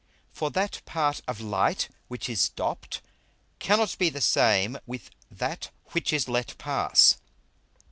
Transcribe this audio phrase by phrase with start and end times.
[0.33, 3.01] For that part of Light which is stopp'd
[3.59, 7.17] cannot be the same with that which is let pass.